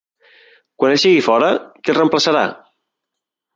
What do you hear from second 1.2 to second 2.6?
fora, qui el reemplaçarà?